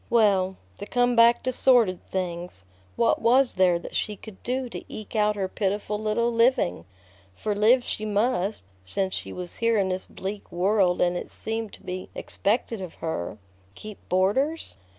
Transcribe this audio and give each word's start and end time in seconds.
Well, 0.09 0.57
to 0.79 0.87
come 0.87 1.15
back 1.15 1.43
to 1.43 1.51
sordid 1.53 1.99
things, 2.09 2.65
what 2.95 3.21
was 3.21 3.53
there 3.53 3.77
that 3.77 3.95
she 3.95 4.15
could 4.15 4.41
do 4.41 4.67
to 4.69 4.83
eke 4.91 5.15
out 5.15 5.35
her 5.35 5.47
pitiful 5.47 5.99
little 6.01 6.31
living? 6.33 6.85
For 7.35 7.53
live 7.53 7.83
she 7.83 8.03
must, 8.03 8.63
since 8.83 9.13
she 9.13 9.31
was 9.31 9.57
here 9.57 9.77
in 9.77 9.89
this 9.89 10.07
bleak 10.07 10.51
world 10.51 11.01
and 11.01 11.15
it 11.15 11.29
seemed 11.29 11.73
to 11.73 11.83
be 11.83 12.09
expected 12.15 12.81
of 12.81 12.95
her. 12.95 13.37
Keep 13.75 13.99
boarders? 14.09 14.75